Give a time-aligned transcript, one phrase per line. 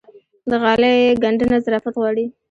[0.49, 2.25] د غالۍ ګنډنه ظرافت غواړي.